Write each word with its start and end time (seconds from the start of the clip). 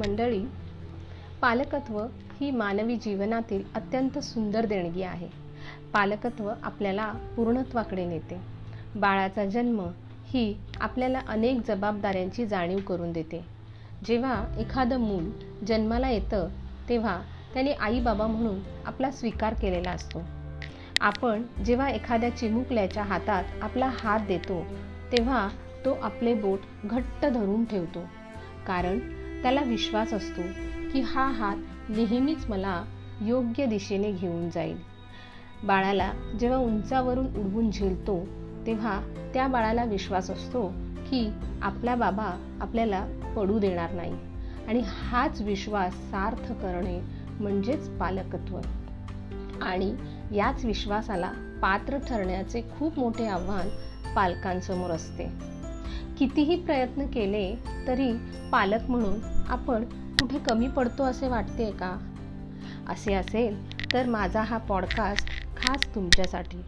मंडळी 0.00 0.44
पालकत्व 1.40 1.98
ही 2.40 2.50
मानवी 2.50 2.96
जीवनातील 2.96 3.62
अत्यंत 3.74 4.18
सुंदर 4.18 4.66
देणगी 4.66 5.02
आहे. 5.02 5.28
पालकत्व 5.92 6.50
आपल्याला 6.62 7.12
पूर्णत्वाकडे 7.36 8.04
नेते. 8.04 8.40
बाळाचा 8.94 9.44
जन्म 9.44 9.80
ही 10.24 10.54
आपल्याला 10.80 11.20
अनेक 11.28 11.60
जबाबदाऱ्यांची 11.68 12.46
जाणीव 12.46 12.80
करून 12.80 13.12
देते. 13.12 13.44
जेव्हा 14.06 14.44
एखादं 14.58 15.00
मूल 15.00 15.30
जन्माला 15.66 16.10
येतं 16.10 16.48
तेव्हा 16.88 17.20
त्याने 17.54 17.72
आई 17.72 18.00
बाबा 18.00 18.26
म्हणून 18.26 18.58
आपला 18.86 19.10
स्वीकार 19.10 19.54
केलेला 19.54 19.90
असतो. 19.90 20.22
आपण 21.00 21.42
जेव्हा 21.64 21.90
एखाद्या 21.90 22.36
चिमुकल्याच्या 22.36 23.02
हातात 23.02 23.44
आपला 23.62 23.90
हात 23.94 24.20
देतो 24.20 24.64
तेव्हा 25.12 25.48
तो 25.84 25.94
आपले 26.02 26.34
बोट 26.34 26.60
घट्ट 26.84 27.26
धरून 27.26 27.64
ठेवतो. 27.64 28.04
कारण 28.66 28.98
त्याला 29.42 29.60
विश्वास 29.60 30.12
असतो 30.12 30.42
की 30.92 31.00
हा 31.00 31.30
हात 31.30 31.56
नेहमीच 31.88 32.44
मला 32.48 32.84
योग्य 33.20 33.66
दिशेने 33.66 34.12
घेऊन 34.12 34.50
जाईल. 34.50 34.76
बाळाला 35.62 36.12
जेव्हा 36.40 36.58
उंचावरून 36.58 37.26
उडवून 37.26 37.70
झेलतो 37.70 38.18
तेव्हा 38.66 39.00
त्या 39.34 39.46
बाळाला 39.46 39.84
विश्वास 39.84 40.30
असतो 40.30 40.66
की 41.10 41.28
आपला 41.62 41.94
बाबा 41.94 42.30
आपल्याला 42.60 43.04
पडू 43.36 43.58
देणार 43.58 43.92
नाही 43.92 44.12
आणि 44.68 44.82
हाच 44.86 45.40
विश्वास 45.40 45.94
सार्थ 46.10 46.52
करणे 46.52 47.00
म्हणजेच 47.40 47.88
पालकत्व. 47.88 48.58
आणि 49.62 49.94
याच 50.36 50.64
विश्वासाला 50.64 51.32
पात्र 51.62 51.98
ठरण्याचे 51.98 52.60
खूप 52.78 52.98
मोठे 52.98 53.26
आव्हान 53.26 53.68
पालकांसमोर 54.14 54.90
असते. 54.90 55.49
कितीही 56.20 56.64
प्रयत्न 56.64 57.06
केले 57.06 57.56
तरी 57.86 58.12
पालक 58.52 58.90
म्हणून 58.90 59.20
आपण 59.48 59.84
कुठे 60.20 60.38
कमी 60.38 60.68
पडतो 60.68 61.02
असे 61.02 61.28
वाटते 61.28 61.70
का? 61.70 62.14
असे 62.88 63.14
असेल 63.14 63.82
तर 63.92 64.06
माझा 64.06 64.42
हा 64.42 64.58
पॉडकास्ट 64.58 65.28
खास 65.56 65.94
तुमच्यासाठी. 65.94 66.60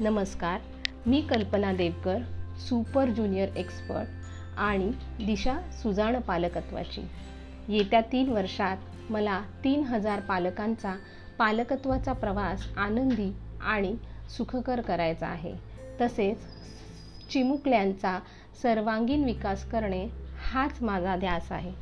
नमस्कार 0.00 0.60
मी 1.06 1.20
कल्पना 1.20 1.72
देवकर 1.72 2.18
सुपर 2.68 3.08
ज्युनियर 3.08 3.48
एक्सपर्ट 3.56 4.08
आणि 4.58 4.88
दिशा 5.26 5.58
सुजाण 5.82 6.20
पालकत्वाची. 6.20 7.08
येत्या 7.68 8.00
तीन 8.00 8.28
वर्षात 8.28 8.76
मला 9.10 9.42
तीन 9.64 9.84
हजार 9.84 10.20
पालकांचा 10.20 10.94
पालकत्वाचा 11.38 12.12
प्रवास 12.12 12.68
आनंदी 12.76 13.32
आणि 13.62 13.96
सुखकर 14.36 14.80
करायचा 14.80 15.26
आहे. 15.26 15.54
तसेच 16.00 16.38
चिमुकल्यांचा 17.32 18.18
सर्वांगीण 18.62 19.24
विकास 19.24 19.64
करणे 19.64 20.06
हाच 20.52 20.78
माझा 20.82 21.16
ध्यास 21.16 21.50
आहे. 21.52 21.72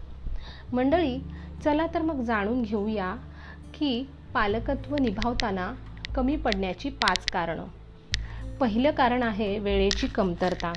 मंडळी 0.73 1.19
चला 1.65 1.87
तर 1.95 2.03
मग 2.03 2.21
जाणून 2.21 2.63
घेऊया 2.63 3.15
की 3.75 4.05
पालकत्व 4.35 4.97
निभावताना 4.97 5.73
कमी 6.15 6.37
पडण्याची 6.37 6.91
पाच 6.91 7.27
कारणं. 7.27 7.67
पहिलं 8.61 8.91
कारण 8.91 9.23
आहे 9.23 9.59
वेळेची 9.59 10.07
कमतरता. 10.07 10.75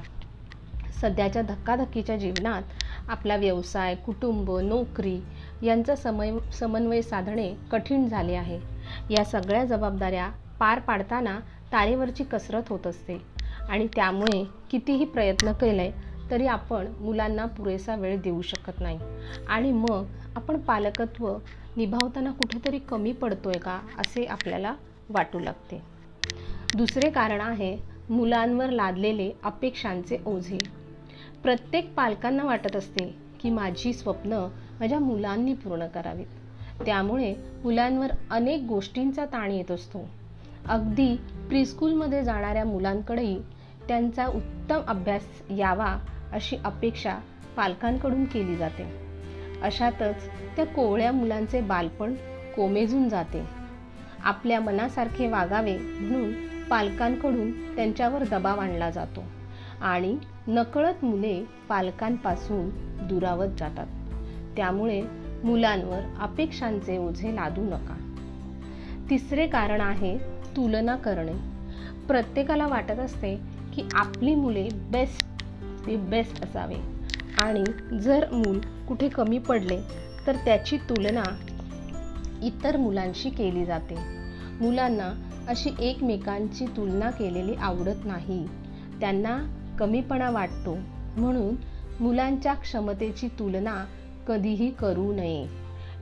सध्याच्या 1.02 1.42
धक्काधक्कीच्या 1.42 2.16
जीवनात 2.18 2.62
आपला 3.08 3.36
व्यवसाय 3.36 3.96
कुटुंब 3.96 4.52
नोकरी 4.60 5.20
यांचा 5.62 5.96
समय 5.96 6.32
समन्वय 6.54 7.02
साधणे 7.02 7.54
कठीण 7.72 8.08
झाले 8.08 8.36
आहे. 8.36 8.60
या 9.10 9.24
सगळ्या 9.26 9.64
जबाबदाऱ्या 9.66 10.30
पार 10.60 10.80
पाडताना 10.80 11.40
तारेवरची 11.72 12.24
कसरत 12.24 12.70
होत 12.70 12.88
असते. 12.88 13.18
आणि 13.70 13.88
त्यामुळे 13.88 14.44
कितीही 14.72 15.06
प्रयत्न 15.06 15.52
केले 15.52 15.92
तरी 16.32 16.48
आपण 16.48 16.88
मुलांना 17.00 17.46
पुरेसा 17.46 17.96
वेळ 17.96 18.22
देऊ 18.22 18.42
शकत 18.42 18.82
नाही. 18.82 19.00
आणि 19.48 19.72
मग 19.72 20.06
आपण 20.36 20.58
पालकत्व 20.60 21.38
निभावताना 21.78 22.32
कुठेतरी 22.32 22.80
कमी 22.80 23.12
पडतोय 23.12 23.58
का 23.58 23.80
असे 23.98 24.26
आपल्याला 24.26 24.74
वाटू 25.10 25.40
लागते. 25.40 25.82
दुसरे 26.74 27.10
कारण 27.10 27.42
आहे 27.42 27.78
मुलांवर 28.10 28.70
लादलेले 28.70 29.32
अपेक्षांचे 29.44 30.18
ओझे. 30.26 30.64
प्रत्येक 31.44 31.94
पालकांना 31.94 32.44
वाटत 32.44 32.76
असते 32.76 33.16
की 33.42 33.50
माझी 33.50 33.94
स्वप्न 33.94 34.46
माझ्या 34.80 35.00
मुलांनी 35.00 35.54
पूर्ण 35.54 35.88
करावीत. 35.88 36.26
त्यामुळे 36.86 37.34
मुलांवर 37.64 38.12
अनेक 38.30 38.62
गोष्टींचा 38.62 39.26
ताण 39.26 39.52
येत 39.52 39.72
असतो. 39.72 40.10
अगदी 40.70 41.16
प्रीस्कूलमध्ये 41.50 42.24
जाणाऱ्या 42.24 42.66
मुलांकडेही 42.66 43.40
त्यांचा 43.90 44.26
उत्तम 44.26 44.82
अभ्यास 44.88 45.22
यावा 45.50 45.98
अशी 46.34 46.58
अपेक्षा 46.66 47.16
पालकांकडून 47.58 48.26
केली 48.26 48.56
जाते. 48.56 48.84
अशातच 49.62 50.30
त्या 50.56 50.66
कोवळ्या 50.66 51.12
मुलांचे 51.12 51.62
बालपण 51.62 52.14
कोमेजून 52.56 53.10
जाते. 53.10 53.46
आपल्या 54.24 54.60
मनासारखे 54.60 55.28
वागावे 55.28 55.78
म्हणून 55.78 56.34
पालकांकडून 56.70 57.76
त्यांच्यावर 57.76 58.24
दबाव 58.24 58.60
आणला 58.60 58.90
जातो 58.90 59.24
आणि 59.82 60.18
नकळत 60.48 61.06
मुले 61.06 61.46
पालकांपासून 61.70 62.70
दुरावत 63.08 63.48
जातात. 63.60 63.88
त्यामुळे 64.56 65.02
मुलांवर 65.44 66.00
अपेक्षांचे 66.20 66.98
ओझे 66.98 67.36
लादू 67.36 67.62
नका. 67.62 67.96
तिसरे 69.10 69.48
कारण 69.48 69.82
आहे 69.82 70.18
तुलना 70.56 70.96
करणे. 70.96 71.60
प्रत्येकाला 72.08 72.68
वाटत 72.68 73.00
असते 73.00 73.59
की 73.80 73.86
आपली 73.94 74.36
मुले 74.36 74.70
बेस्ट 74.74 75.44
ते 75.88 75.96
बेस्ट 75.96 76.44
असावे. 76.44 76.78
आणि 77.38 77.98
जर 78.00 78.26
मूल 78.32 78.60
कुठे 78.88 79.10
कमी 79.10 79.38
पडले 79.38 79.80
तर 80.28 80.36
त्याची 80.36 80.78
तुलना 80.78 81.24
इतर 82.44 82.78
मुलांशी 82.78 83.30
केली 83.30 83.66
जाते. 83.66 83.96
मुलांना 84.62 85.14
अशी 85.48 85.70
एकमेकांची 85.80 86.66
तुलना 86.66 87.10
केलेली 87.10 87.54
आवडत 87.54 88.06
नाही. 88.06 88.48
त्यांना 89.00 89.38
कमीपणा 89.80 90.30
वाटतो. 90.30 90.78
म्हणून 91.18 91.56
मुलांच्या 92.00 92.54
क्षमतेची 92.54 93.28
तुलना 93.28 93.86
कधीही 94.28 94.72
करू 94.72 95.14
नये. 95.14 95.48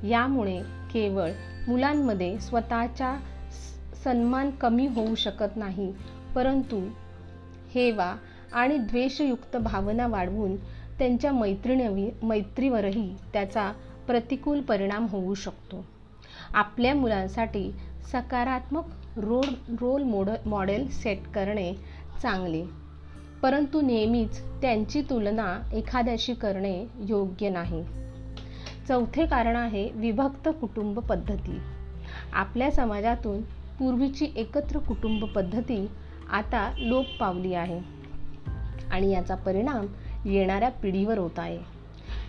यामुळे 0.09 0.61
केवळ 0.93 1.31
मुलांमध्ये 1.67 2.39
स्वतःचा 2.39 3.19
सन्मान 4.03 4.49
कमी 4.49 4.87
होऊ 4.87 5.15
शकत 5.15 5.57
नाही 5.57 5.93
परंतु 6.35 6.89
हेवा 7.75 8.15
आणि 8.53 8.77
द्वेषयुक्त 8.77 9.57
भावना 9.57 10.07
वाढवून 10.07 10.55
त्यांच्या 10.99 11.31
मैत्रिणी 11.31 12.11
मैत्रीवरही 12.23 13.15
त्याचा 13.33 13.71
प्रतिकूल 14.07 14.61
परिणाम 14.61 15.07
होऊ 15.09 15.33
शकतो. 15.33 15.85
आपल्या 16.53 16.95
मुलांसाठी 16.95 17.71
सकारात्मक 18.11 18.83
role 19.17 19.75
role 19.79 20.03
mode 20.03 20.29
model 20.45 20.89
set 20.91 21.23
करणे 21.35 21.73
चांगले. 22.21 22.65
परंतु 23.41 23.81
नेहमीच 23.81 24.41
त्यांची 24.61 25.01
तुलना 25.01 25.69
एखाद्याशी 25.73 26.33
करणे 26.33 26.85
योग्य 26.99 27.49
नाही. 27.49 27.83
चौथे 28.87 29.25
कारण 29.25 29.55
आहे 29.55 29.89
विभक्त 29.95 30.49
कुटुंब 30.61 30.99
पद्धती. 30.99 31.59
आपल्या 32.33 32.71
समाजातून 32.71 33.41
पूर्वीची 33.79 34.27
एकत्र 34.35 34.79
कुटुंब 34.79 35.25
पद्धती 35.25 35.87
आता 36.29 36.71
लोप 36.77 37.05
पावली 37.19 37.53
आहे. 37.53 37.79
आणि 38.91 39.11
याचा 39.11 39.35
परिणाम 39.35 39.85
येणाऱ्या 40.25 40.69
पिढीवर 40.69 41.17
होत 41.17 41.39
आहे. 41.39 41.59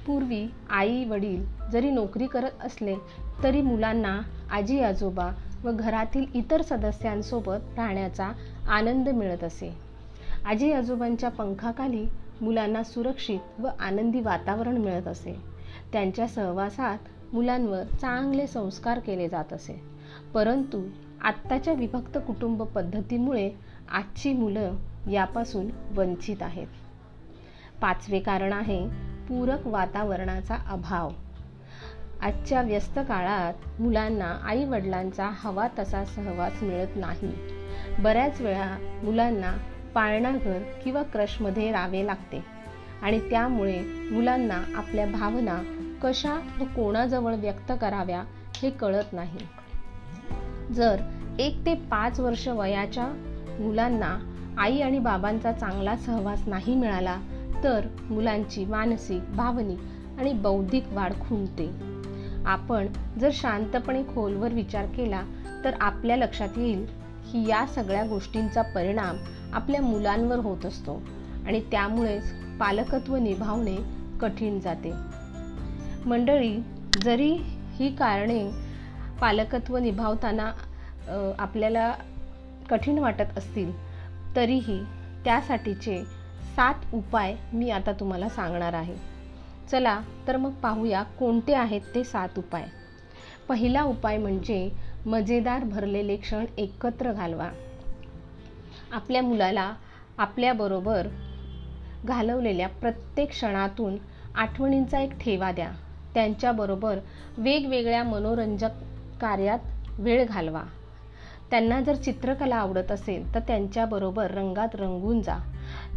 पूर्वी 0.06 0.47
आई 0.70 1.04
वडील 1.04 1.44
जरी 1.72 1.91
नोकरी 1.91 2.26
करत 2.26 2.50
असले 2.60 2.94
तरी 3.42 3.62
मुलांना 3.62 4.20
आजी 4.50 4.81
आजोबा 4.81 5.31
व 5.64 5.70
घरातील 5.72 6.25
इतर 6.34 6.62
सदस्यांसोबत 6.62 7.58
राहण्याचा 7.76 8.32
आनंद 8.69 9.08
मिळत 9.08 9.44
असे. 9.44 9.75
आजी 10.44 10.73
आजोबांच्या 10.73 11.28
पंखाखाली 11.28 12.06
मुलांना 12.40 12.82
सुरक्षित 12.82 13.61
व 13.61 13.69
आनंदी 13.81 14.20
वातावरण 14.20 14.76
मिळत 14.76 15.08
असे. 15.08 15.37
त्यांच्या 15.93 16.28
सहवासात 16.28 16.99
मुलांवर 17.32 17.84
चांगले 17.84 18.46
संस्कार 18.46 18.99
केले 18.99 19.28
जात 19.28 19.52
असे. 19.52 19.81
परंतु 20.34 20.88
आत्ताच्या 21.23 21.75
विभक्त 21.75 22.19
कुटुंब 22.26 22.62
पद्धतीमुळे 22.62 23.50
आजची 23.93 24.32
मुलं 24.32 24.75
यापासून 25.11 25.70
वंचित 25.90 26.37
आहेत. 26.40 26.67
पाचवे 27.81 28.20
कारण 28.20 28.52
आहे 28.52 28.88
पूरक 29.29 29.67
वातावरणाचा 29.67 30.56
अभाव. 30.69 31.11
आजच्या 32.20 32.62
व्यस्त 32.62 32.99
काळात 32.99 33.81
मुलांना 33.81 34.38
आई 34.44 34.64
वडिलांचा 34.64 35.31
हवा 35.32 35.69
तसा 35.79 36.05
सहवास 36.05 36.62
मिळत 36.62 36.96
नाही. 36.96 37.32
बऱ्याच 38.02 38.40
वेळा 38.40 39.00
मुलांना 39.05 39.56
पाळणाघर 39.94 40.62
किंवा 40.85 41.02
क्रशमध्ये 41.02 41.73
राहावे 41.73 42.06
लागते 42.06 42.44
आणि 43.02 43.31
त्यामुळे 43.31 43.81
मुलांना 44.11 44.62
आपल्या 44.75 45.06
भावना 45.06 45.62
कशा 46.02 46.40
व 46.61 46.64
कोणाजवळ 46.64 47.35
व्यक्त 47.35 47.73
कराव्या 47.81 48.25
हे 48.56 48.70
कळत 48.70 49.12
नाही. 49.12 49.38
जर 50.75 50.96
एक 51.38 51.67
ते 51.67 51.75
पाच 51.75 52.20
वर्ष 52.20 52.49
वयाच्या 52.49 53.27
मुलांना 53.60 54.16
आई 54.58 54.81
आणि 54.81 54.99
बाबांचा 54.99 55.52
चांगला 55.52 55.96
सहवास 55.96 56.46
नाही 56.46 56.75
मिळाला 56.75 57.16
तर 57.64 57.87
मुलांची 58.10 58.64
मानसिक 58.64 59.31
भावनिक 59.37 60.19
आणि 60.19 60.32
बौद्धिक 60.32 60.93
वाढ 60.93 61.12
खुंटते. 61.20 61.69
आपण 62.46 62.87
जर 63.20 63.31
शांतपणे 63.32 64.02
खोलवर 64.05 64.52
विचार 64.52 64.87
केला 64.87 65.22
तर 65.64 65.75
आपल्या 65.81 66.16
लक्षात 66.16 66.58
येईल 66.58 66.84
की 67.32 67.46
या 67.49 67.64
सगळ्या 67.66 68.05
गोष्टींचा 68.06 68.62
परिणाम 68.75 69.16
आपल्या 69.52 69.81
मुलांवर 69.82 70.38
होत 70.38 70.66
असतो 70.66 71.00
आणि 71.46 71.61
त्यामुळेच 71.70 72.32
पालकत्व 72.61 73.16
निभावणे 73.16 73.76
कठीण 74.20 74.58
जाते. 74.61 74.93
मंडळी 76.06 76.56
जरी 77.02 77.31
ही 77.75 77.94
कारणे 77.96 78.43
पालकत्व 79.20 79.76
निभावताना 79.78 80.50
आपल्याला 81.38 81.93
कठीण 82.70 82.99
वाटत 82.99 83.38
असतील 83.38 83.73
तरीही 84.37 84.85
त्यासाठीचे 85.25 86.05
सात 86.56 86.94
उपाय 86.94 87.35
मी 87.53 87.70
आता 87.70 87.93
तुम्हाला 87.93 88.29
सांगणार 88.29 88.73
आहे. 88.73 88.94
चला 89.70 90.00
तर 90.26 90.37
मग 90.37 90.50
पाहूया 90.50 91.03
कोणते 91.03 91.55
आहेत 91.55 91.81
ते 91.94 92.05
सात 92.05 92.38
उपाय. 92.38 92.65
पहिला 93.49 93.82
उपाय 93.82 94.19
म्हणजे 94.19 94.70
मजेदार 95.06 95.65
भरलेले 95.65 96.17
क्षण 96.17 96.44
एकत्र 96.59 97.12
घालवा. 97.12 97.49
आपल्या 98.93 99.23
मुलाला 99.23 99.75
आपल्याबरोबर 100.19 101.06
घालवलेल्या 102.05 102.69
प्रत्येक 102.69 103.31
क्षणातून 103.31 103.97
आठवणींचा 104.35 105.00
एक 105.00 105.19
ठेवा 105.19 105.53
द्या. 105.53 105.71
त्यांच्याबरोबर 106.14 106.99
वेगवेगळ्या 107.38 108.05
मनोरंजक 108.05 108.71
कार्यात 109.21 109.59
वेळ 109.99 110.25
घालवा. 110.25 110.62
त्यांना 111.50 111.81
जर 111.81 111.95
चित्रकला 111.95 112.56
आवडत 112.56 112.93
असेल 112.93 113.35
तर 113.35 113.41
त्यांच्याबरोबर 113.41 114.31
रंगात 114.31 114.69
रंगून 114.75 115.21
जा. 115.21 115.39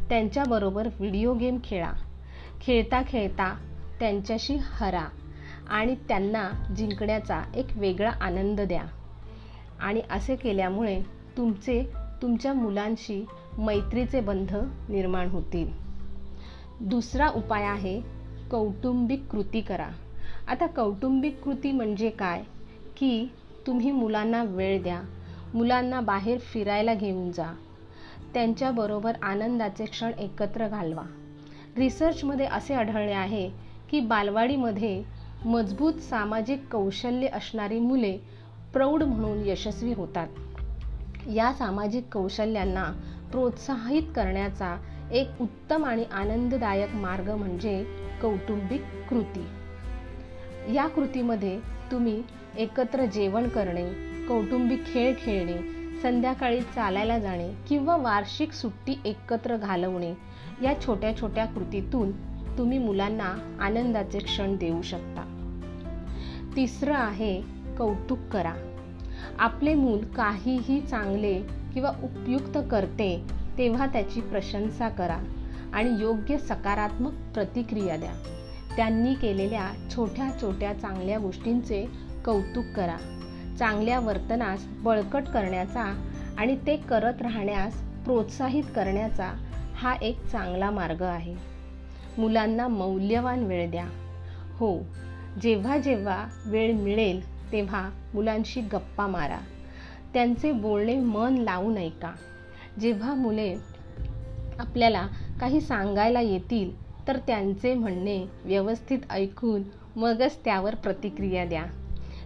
त्यांच्याबरोबर 0.10 0.88
व्हिडिओ 1.00 1.34
गेम 1.34 1.58
खेळा. 1.64 1.92
खेळता 2.62 3.02
खेळता 3.08 3.58
त्यांच्याशी 4.00 4.58
हरा 4.62 5.06
आणि 5.70 5.96
त्यांना 6.08 6.74
जिंकण्याचा 6.78 7.42
एक 7.56 7.66
वेगळा 7.76 8.12
आनंद 8.22 8.62
द्या. 8.62 8.84
आणि 9.80 10.02
असे 10.12 10.36
केल्यामुळे 10.36 11.02
तुमचे 11.38 11.90
तुमच्या 12.22 12.54
मुलांशी 12.54 13.26
मैत्रीचे 13.58 14.20
बंध 14.20 14.56
निर्माण 14.90 15.30
होतील. 15.30 15.72
दुसरा 16.80 17.28
उपाय 17.36 17.64
आहे 17.64 18.02
कौटुंबिक 18.52 19.28
कृती 19.32 19.62
करा. 19.62 19.90
आता 20.48 20.66
कौटुंबिक 20.68 21.42
कृती 21.44 21.72
म्हणजे 21.72 22.10
काय? 22.10 22.44
की 22.98 23.28
तुम्ही 23.68 23.92
मुलांना 23.92 24.44
वेळ 24.44 24.84
द्या 24.84 25.02
मुलांना 25.54 26.02
बाहेर 26.02 26.38
फिरायला 26.38 26.94
घेऊन 26.94 27.32
जा. 27.32 27.54
त्यांच्याबरोबर 28.34 29.12
आनंदाचे 29.22 29.86
क्षण 29.86 30.12
एकत्र 30.20 30.68
घालवा. 30.68 31.04
रिसर्चमध्ये 31.78 32.46
असे 32.46 32.74
आढळले 32.74 33.12
आहे 33.12 33.50
की 33.90 34.00
बालवाडीमध्ये 34.00 35.04
मजबूत 35.46 35.94
सामाजिक 35.94 36.68
कौशल्य 36.72 37.28
असणारी 37.28 37.80
मुले 37.80 38.18
प्रौढ 38.74 39.04
म्हणून 39.04 39.48
यशस्वी 39.48 39.94
होतात. 39.94 40.28
या 41.28 41.54
सामाजिक 41.54 42.04
कौशल्यांना 42.12 42.84
प्रोत्साहित 43.32 44.04
करण्याचा 44.16 44.78
एक 45.12 45.42
उत्तम 45.42 45.86
आणि 45.86 46.04
आनंददायक 46.12 46.96
मार्ग 46.96 47.32
म्हणजे 47.32 47.84
कौटुंबिक 48.22 48.82
कृती. 49.10 49.46
या 50.74 50.88
कृतीमध्ये 50.88 51.60
तुम्ही 51.92 52.24
एकत्र 52.58 53.06
जेवण 53.06 53.48
करणे 53.48 54.11
कौटुंबिक 54.28 54.86
खेळ 54.86 55.14
खेळणे 55.20 55.82
संध्याकाळी 56.02 56.62
चालायला 56.62 57.20
जाणे 57.20 57.50
किंवा 57.70 57.98
वार्षिक 57.98 58.52
सुट्टी 58.52 58.96
एकत्र 59.06 59.58
घालवणे 59.58 60.14
या 60.64 60.82
छोट्या 60.86 61.22
छोट्या 61.22 61.46
कृतीतून 61.46 62.12
तुम्ही 62.58 62.78
मुलांना 62.78 63.58
आनंदाचे 63.62 64.20
क्षण 64.20 64.56
देऊ 64.56 64.82
शकता. 64.82 65.38
तिसरं 66.56 66.94
आहे 66.94 67.42
कौतुक 67.78 68.20
करा. 68.34 68.54
आपले 69.40 69.74
मूल 69.74 70.06
काहीही 70.06 70.82
चांगले 70.82 71.42
किंवा 71.74 71.90
उपयुक्त 71.90 72.58
करते 72.72 73.22
तेव्हा 73.58 73.86
त्याची 73.86 74.22
प्रशंसा 74.22 74.90
करा 74.90 75.18
आणि 75.74 76.02
योग्य 76.02 76.38
सकारात्मक 76.38 77.14
प्रतिक्रिया 77.34 77.98
द्या. 77.98 78.14
त्यांनी 78.76 79.14
केलेल्या 79.14 79.70
छोट्या 79.96 80.30
छोट्या 80.42 80.74
चांगल्या 80.74 81.20
गोष्टींचे 81.20 81.86
कौतुक 82.26 82.66
करा. 82.76 82.98
चांगल्या 83.62 84.00
वर्तनास 84.00 84.66
बळकट 84.68 85.24
करण्याचा 85.24 85.82
आणि 86.38 86.56
ते 86.68 86.78
करत 86.78 87.22
राहण्यास 87.22 87.74
प्रोत्साहित 88.06 88.64
करण्याचा 88.76 89.34
हा 89.76 89.94
एक 90.02 90.26
चांगला 90.26 90.72
मार्ग 90.72 91.02
आहे. 91.02 91.36
मुलांना 92.18 92.68
मौल्यवान 92.68 93.44
वेळ 93.44 93.72
द्या. 93.72 93.86
हो 94.58 94.80
जेव्हा 95.42 95.78
जेव्हा 95.78 96.28
वेळ 96.46 96.74
मिळेल 96.74 97.52
तेव्हा 97.52 97.90
मुलांशी 98.14 98.62
गप्पा 98.62 99.08
मारा. 99.08 99.38
त्यांचे 100.14 100.52
बोलणे 100.52 100.96
मन 100.96 101.36
लावून 101.38 101.78
ऐका 101.78 102.12
जेव्हा 102.80 103.14
मुले 103.14 103.56
आपल्याला 104.60 105.08
काही 105.40 105.62
सांगायला 105.62 106.22
येतील 106.22 106.72
तर 107.08 107.18
त्यांचे 107.18 107.74
म्हणणे 107.74 108.26
व्यवस्थित 108.46 109.00
ऐकून 109.10 109.64
मगच 109.96 110.38
त्यावर 110.46 110.76
प्रतिक्रिया 110.76 111.46
द्या. 111.46 111.66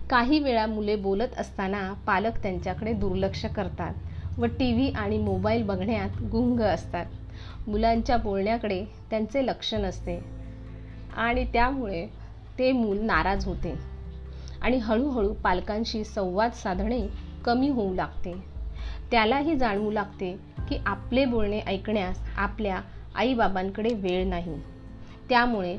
काही 0.09 0.39
वेळा 0.39 0.65
मुले 0.65 0.95
बोलत 0.95 1.37
असताना 1.37 1.93
पालक 2.05 2.37
त्यांच्याकडे 2.43 2.93
दुर्लक्ष 2.93 3.45
करतात 3.45 3.93
व 4.37 4.45
टी 4.45 4.73
व्ही 4.73 4.91
आणि 4.91 5.17
मोबाईल 5.17 5.63
बघण्यात 5.63 6.21
गुंग 6.23 6.59
असतात. 6.59 7.05
मुलांच्या 7.67 8.17
बोलण्याकडे 8.17 8.83
त्यांचे 9.09 9.45
लक्ष 9.45 9.73
नसते 9.73 10.19
आणि 11.17 11.45
त्यामुळे 11.53 12.05
ते 12.59 12.71
मूल 12.71 12.99
नाराज 12.99 13.45
होते 13.45 13.75
आणि 14.61 14.77
हळूहळू 14.77 15.33
पालकांशी 15.33 16.03
संवाद 16.03 16.51
साधणे 16.51 17.07
कमी 17.45 17.69
होऊ 17.69 17.93
लागते. 17.93 18.33
त्यालाही 19.11 19.55
जाणवू 19.55 19.91
लागते 19.91 20.35
की 20.69 20.77
आपले 20.85 21.25
बोलणे 21.25 21.59
ऐकण्यास 21.59 22.19
आपल्या 22.37 22.79
आईबाबांकडे 23.15 23.93
वेळ 23.93 24.27
नाही. 24.27 24.59
त्यामुळे 25.29 25.77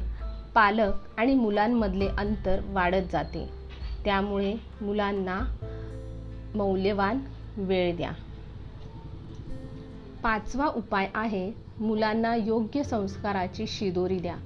पालक 0.54 1.18
आणि 1.18 1.34
मुलांमधले 1.34 2.08
अंतर 2.18 2.60
वाढत 2.66 3.12
जाते. 3.12 3.65
त्यामुळे 4.04 4.54
मुलांना 4.80 5.40
मौल्यवान 6.54 7.18
वेळ 7.56 7.96
द्या. 7.96 8.12
पाचवा 10.22 10.66
उपाय 10.66 11.08
आहे 11.14 11.52
मुलांना 11.80 12.36
योग्य 12.36 12.82
संस्काराची 12.82 13.66
शिदोरी 13.66 14.18
द्या. 14.18 14.36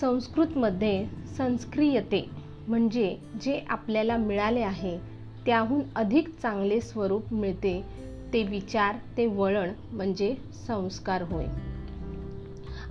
संस्कृतमध्ये 0.00 1.06
संस्क्रियते 1.38 2.30
म्हणजे 2.68 3.16
जे 3.40 3.64
आपल्याला 3.68 4.16
मिळाले 4.16 4.60
आहे 4.60 4.98
त्याहून 5.46 5.80
अधिक 5.96 6.28
चांगले 6.42 6.80
स्वरूप 6.80 7.32
मिळते 7.32 7.84
ते 8.32 8.42
विचार 8.42 8.96
ते 9.16 9.26
वळण 9.26 9.70
म्हणजे 9.92 10.34
संस्कार 10.66 11.22
होय. 11.22 11.46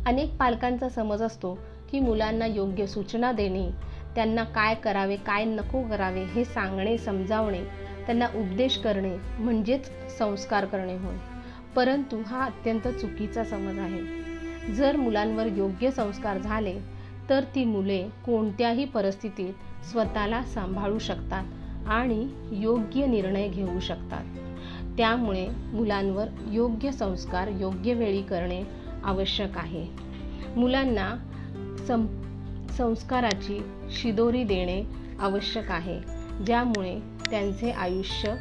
अनेक 0.06 0.38
पालकांचा 0.38 0.90
समज 0.90 1.22
असतो 1.22 1.60
की 1.92 2.00
मुलांना 2.00 2.46
योग्य 2.46 2.88
सूचना 2.88 3.32
देणे 3.32 3.70
त्यांना 4.16 4.44
काय 4.44 4.76
करावे 4.76 5.16
काय 5.16 5.46
नको 5.46 5.82
करावे 5.82 6.24
हे 6.24 6.46
सांगणे 6.46 6.98
समजावणे 6.98 7.64
त्यांना 8.06 8.26
उपदेश 8.26 8.78
करणे 8.78 9.18
म्हणजेच 9.40 9.92
संस्कार 10.18 10.66
करणे 10.66 10.98
होय. 10.98 11.16
परंतु 11.76 12.22
हा 12.26 12.44
अत्यंत 12.44 12.88
चुकीचा 12.88 13.44
समज 13.44 13.80
आहे. 13.80 14.20
जर 14.74 14.96
मुलांवर 14.96 15.46
योग्य 15.46 15.92
संस्कार 15.92 16.38
झाले 16.38 16.80
तर 17.30 17.44
ती 17.56 17.66
मुले 17.66 18.08
कोणत्याही 18.26 18.86
परिस्थितीत 18.86 19.86
स्वतःला 19.86 20.44
सांभाळू 20.44 21.00
शकतात 21.00 21.44
आणि 21.88 22.28
योग्य 22.52 23.06
निर्णय 23.06 23.48
घेऊ 23.48 23.80
शकतात. 23.80 24.24
त्यामुळे 24.98 25.48
मुलांवर 25.74 26.26
योग्य 26.48 26.92
संस्कार 26.92 27.48
योग्य 27.48 27.94
वेळी 27.94 28.22
करणे 28.22 28.64
आवश्यक 29.04 29.58
आहे. 29.58 29.88
मुलांना 30.56 31.16
सं 31.88 32.19
संस्काराची 32.78 33.62
शिदोरी 33.92 34.44
देणे 34.44 34.84
आवश्यक 35.20 35.72
आहे 35.72 36.00
ज्यामुळे 36.46 37.00
त्यांचे 37.32 37.72
आयुष्य 37.72 38.36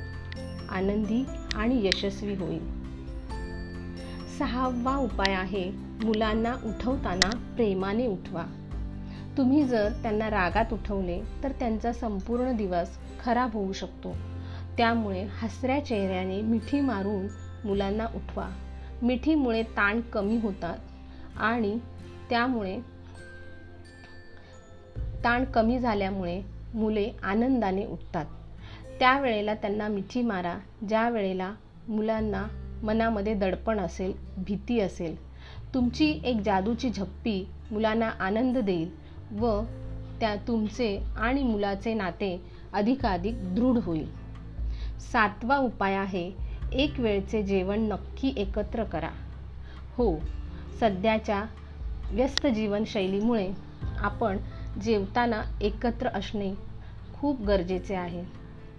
आनंदी 0.71 1.25
आणि 1.55 1.89
यशस्वी 1.89 2.35
होईल. 2.35 2.79
सहावा 4.39 4.97
उपाय 4.97 5.33
आहे 5.33 5.71
मुलांना 6.01 6.55
उठवताना 6.65 7.31
प्रेमाने 7.57 8.07
उठवा. 8.07 8.45
तुम्ही 9.37 9.65
जर 9.65 9.93
त्यांना 10.03 10.31
रागात 10.31 10.73
उठवले 10.73 11.23
तर 11.43 11.53
त्यांचा 11.53 11.93
संपूर्ण 11.93 12.57
दिवस 12.57 12.99
खराब 13.25 13.53
होऊ 13.53 13.73
शकतो. 13.73 14.17
त्यामुळे 14.77 15.27
हसऱ्या 15.43 15.85
चेहऱ्याने 15.85 16.41
मिठी 16.41 16.81
मारून 16.81 17.27
मुलांना 17.65 18.07
उठवा. 18.15 18.49
मिठीमुळे 19.03 19.63
ताण 19.63 20.01
कमी 20.01 20.39
होतात 20.39 20.79
आणि 21.37 21.79
त्यामुळे 22.31 22.79
ताण 25.25 25.45
कमी 25.45 25.79
झाल्यामुळे 25.79 26.41
मुले 26.75 27.11
आनंदाने 27.23 27.85
उठतात. 27.87 28.25
त्यावेळेला 29.01 29.55
त्यांना 29.55 29.89
मिठी 29.89 30.23
मारा 30.23 30.59
ज्या 30.89 31.09
वेळेला 31.09 31.53
मुलांना 31.89 32.47
मनामध्ये 32.83 33.35
दडपण 33.35 33.79
असेल 33.81 34.13
भीती 34.37 34.81
असेल. 34.81 35.17
तुमची 35.75 36.11
एक 36.25 36.41
जादूची 36.41 36.91
झप्पी 36.91 37.45
मुलांना 37.71 38.09
आनंद 38.21 38.59
देईल 38.59 38.91
व 39.41 39.61
त्या 40.21 40.35
तुमचे 40.49 40.97
आणि 41.17 41.43
मुलाचे 41.43 41.95
नाते 41.95 42.37
अधिकाधिक 42.73 43.43
दृढ 43.55 43.79
होईल. 43.79 44.07
सातवा 45.13 45.57
उपाय 45.57 45.95
आहे 45.95 46.31
एक 46.73 47.01
वेळचे 47.01 47.43
जेवण 47.43 47.81
नक्की 47.81 48.33
एकत्र 48.37 48.85
करा. 48.85 49.11
हो 49.97 50.19
सध्याच्या 50.81 51.43
व्यस्त 52.11 52.47
जीवनशैलीमुळे 52.47 53.49
आपण 53.99 54.37
जेवताना 54.83 55.43
एकत्र 55.61 56.09
असणे 56.15 56.53
खूप 57.15 57.41
गरजेचे 57.41 57.95
आहे. 57.95 58.25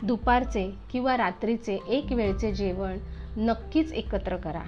दुपारचे 0.04 0.72
किंवा 0.92 1.18
रात्रीचे 1.18 1.78
एक 1.88 2.12
वेळचे 2.12 2.52
जेवण 2.54 2.98
नक्कीच 3.38 3.92
एकत्र 3.94 4.36
करा 4.36 4.64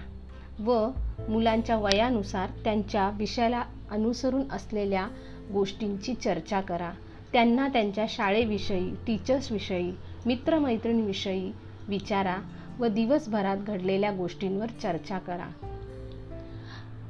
व 0.60 0.88
मुलांच्या 1.30 1.76
वयानुसार 1.76 2.50
त्यांच्या 2.64 3.10
विषयाला 3.10 3.64
अनुसरून 3.92 4.42
असलेल्या 4.52 5.08
गोष्टींची 5.54 6.14
चर्चा 6.14 6.62
करा. 6.62 6.92
त्यांना 7.34 7.68
त्यांच्या 7.68 8.06
शाळेविषयी 8.10 8.96
टीचर्सविषयी 9.08 9.92
मित्रमैत्रिणीविषयी 10.26 11.52
विचारा 11.88 12.38
व 12.80 12.88
दिवसभरात 12.88 13.58
घडलेल्या 13.58 14.12
गोष्टींवर 14.12 14.70
चर्चा 14.82 15.18
करा. 15.18 15.48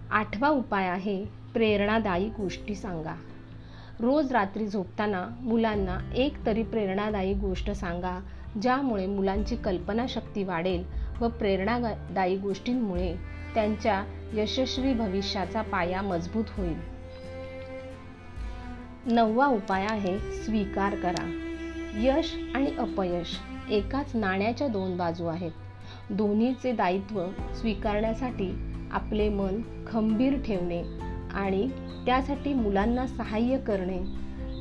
आठवा 0.09 0.49
उपाय 0.49 0.87
आहे 0.87 1.25
प्रेरणादायी 1.53 2.29
गोष्टी 2.29 2.75
सांगा. 2.75 3.15
रोज 4.01 4.31
रात्री 4.31 4.67
झोपताना 4.67 5.27
मुलांना 5.41 5.97
एक 6.15 6.45
तरी 6.45 6.63
प्रेरणादायी 6.63 7.33
गोष्ट 7.33 7.71
सांगा 7.71 8.19
ज्यामुळे 8.61 9.05
मुलांची 9.05 9.55
कल्पनाशक्ती 9.55 10.43
वाढेल 10.43 10.83
व 11.21 11.27
प्रेरणादायी 11.27 12.37
गोष्टींमुळे 12.37 13.15
त्यांच्या 13.53 14.03
यशस्वी 14.33 14.93
भविष्याचा 14.93 15.61
पाया 15.61 16.01
मजबूत 16.01 16.43
होईल. 16.49 16.77
नववा 19.05 19.47
उपाय 19.47 19.85
आहे 19.89 20.19
स्वीकार 20.19 20.95
करा. 20.95 21.25
यश 21.95 22.35
आणि 22.55 22.71
अपयश 22.77 23.37
एकाच 23.69 24.15
नाण्याच्या 24.15 24.67
दोन 24.67 24.97
बाजू 24.97 25.25
आहेत. 25.25 25.51
दोन्हीचे 26.09 26.71
दायित्व 26.71 27.25
स्वीकारण्यासाठी 27.55 28.77
आपले 28.91 29.29
मन 29.29 29.61
खंबीर 29.87 30.41
ठेवणे 30.45 31.00
आणि 31.33 31.69
त्यासाठी 32.05 32.53
मुलांना 32.53 33.07
सहाय्य 33.07 33.57
करणे 33.57 33.99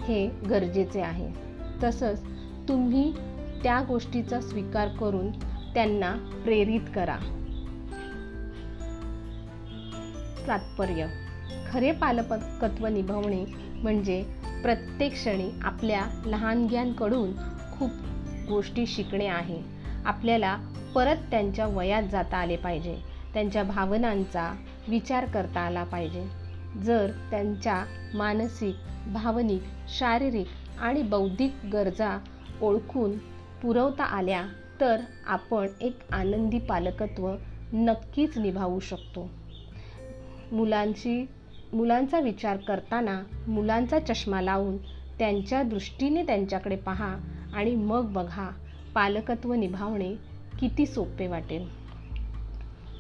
हे 0.05 0.29
गरजेचे 0.51 1.01
आहे. 1.01 1.31
तसंच 1.83 2.23
तुम्ही 2.69 3.13
त्या 3.63 3.83
गोष्टीचा 3.89 4.41
स्वीकार 4.41 4.89
करून 4.89 5.31
त्यांना 5.75 6.41
प्रेरित 6.45 6.81
करा. 6.95 7.17
तात्पर्य. 10.49 11.07
खरे 11.73 11.93
पालकत्व 11.93 12.87
निभावणे 12.87 13.45
म्हणजे 13.83 14.25
प्रत्येक 14.63 15.13
क्षणी 15.13 15.51
आपल्या 15.63 16.23
लहानग्यांकडून 16.27 17.33
खूप 17.79 17.91
गोष्टी 18.49 18.87
शिकणे 18.87 19.27
आहे. 19.27 19.63
आपल्याला 20.05 20.59
परत 20.95 21.17
त्यांच्या 21.31 21.67
वयात 21.67 22.03
जाता 22.03 22.37
आले 22.37 22.57
पाहिजे. 22.57 22.97
त्यांच्या 23.35 23.63
भावनांचा 23.63 24.57
विचार 24.89 25.25
करता 25.25 25.61
आला 25.61 25.85
पाहिजे. 25.85 26.40
जर 26.77 27.11
त्यांच्या 27.31 27.85
मानसिक 28.15 28.77
भावनिक 29.13 29.63
शारीरिक 29.89 30.47
आणि 30.79 31.03
बौद्धिक 31.03 31.53
गरजा 31.73 32.19
ओळखून 32.61 33.17
पुरवता 33.63 34.05
आल्या 34.05 34.47
तर 34.81 35.01
आपण 35.27 35.67
एक 35.81 35.99
आनंदी 36.13 36.59
पालकत्व 36.59 37.35
नक्कीच 37.73 38.39
निभावू 38.39 38.81
शकतो. 38.81 39.31
मुलांची 40.53 41.27
मुलांचा 41.73 42.21
विचार 42.21 42.57
करताना 42.57 43.23
मुलांचा 43.47 43.99
चष्मा 43.99 44.41
लावून 44.41 44.77
त्यांच्या 45.19 45.63
दृष्टीने 45.63 46.23
त्यांच्याकडे 46.23 46.77
पहा 46.77 47.17
आणि 47.53 47.75
मग 47.75 48.13
बघा 48.13 48.51
पालकत्व 48.95 49.55
निभावणे 49.55 50.15
किती 50.59 50.87
सोपे 50.87 51.27
वाटेल. 51.27 51.67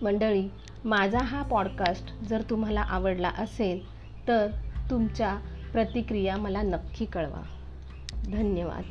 मंडळी 0.02 0.48
माझा 0.84 1.20
हा 1.20 1.42
पॉडकास्ट 1.42 2.24
जर 2.24 2.42
तुम्हाला 2.50 2.80
आवडला 2.80 3.30
असेल 3.38 3.80
तर 4.28 4.46
तुमच्या 4.90 5.38
प्रतिक्रिया 5.72 6.36
मला 6.36 6.62
नक्की 6.62 7.04
कळवा. 7.04 7.42
धन्यवाद. 8.32 8.82